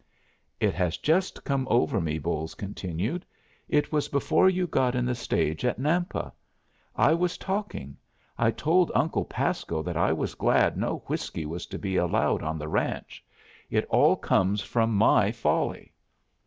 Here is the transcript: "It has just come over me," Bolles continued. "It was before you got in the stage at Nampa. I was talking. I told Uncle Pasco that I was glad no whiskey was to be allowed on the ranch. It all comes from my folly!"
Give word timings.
"It 0.59 0.73
has 0.73 0.97
just 0.97 1.43
come 1.43 1.67
over 1.69 2.01
me," 2.01 2.17
Bolles 2.17 2.55
continued. 2.55 3.23
"It 3.69 3.91
was 3.91 4.07
before 4.07 4.49
you 4.49 4.65
got 4.65 4.95
in 4.95 5.05
the 5.05 5.13
stage 5.13 5.63
at 5.63 5.77
Nampa. 5.79 6.33
I 6.95 7.13
was 7.13 7.37
talking. 7.37 7.95
I 8.35 8.49
told 8.49 8.91
Uncle 8.95 9.25
Pasco 9.25 9.83
that 9.83 9.97
I 9.97 10.11
was 10.11 10.33
glad 10.33 10.75
no 10.75 11.03
whiskey 11.05 11.45
was 11.45 11.67
to 11.67 11.77
be 11.77 11.97
allowed 11.97 12.41
on 12.41 12.57
the 12.57 12.67
ranch. 12.67 13.23
It 13.69 13.85
all 13.91 14.15
comes 14.15 14.61
from 14.63 14.95
my 14.95 15.31
folly!" 15.31 15.93